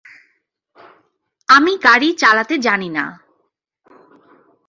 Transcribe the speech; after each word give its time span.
আমি 1.49 1.73
গাড়ি 1.83 2.09
চালাতে 2.13 2.55
জানি 2.57 2.89
না। 2.89 3.05